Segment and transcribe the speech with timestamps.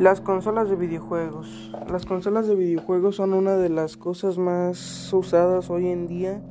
[0.00, 1.70] Las consolas de videojuegos.
[1.90, 6.42] Las consolas de videojuegos son una de las cosas más usadas hoy en día.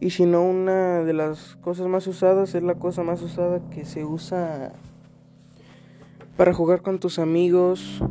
[0.00, 3.84] Y si no una de las cosas más usadas, es la cosa más usada que
[3.84, 4.72] se usa
[6.36, 8.02] para jugar con tus amigos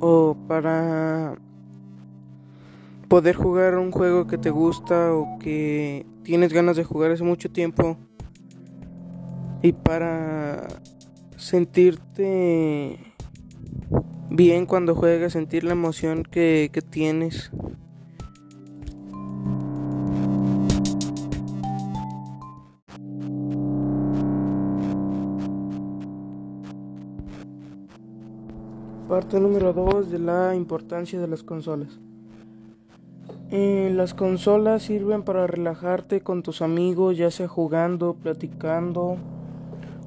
[0.00, 1.36] o para
[3.08, 7.50] poder jugar un juego que te gusta o que tienes ganas de jugar hace mucho
[7.50, 7.96] tiempo
[9.66, 10.68] y para
[11.36, 13.00] sentirte
[14.30, 17.50] bien cuando juegas, sentir la emoción que, que tienes.
[29.08, 31.98] Parte número 2 de la importancia de las consolas.
[33.50, 39.16] Eh, las consolas sirven para relajarte con tus amigos, ya sea jugando, platicando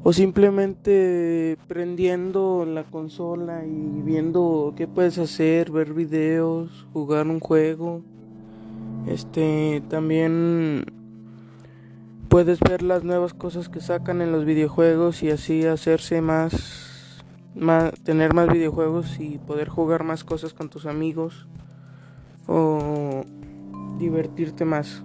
[0.03, 8.01] o simplemente prendiendo la consola y viendo qué puedes hacer, ver videos, jugar un juego.
[9.07, 10.85] Este también
[12.29, 17.24] puedes ver las nuevas cosas que sacan en los videojuegos y así hacerse más,
[17.55, 21.48] más tener más videojuegos y poder jugar más cosas con tus amigos
[22.48, 23.24] o
[23.98, 25.04] divertirte más.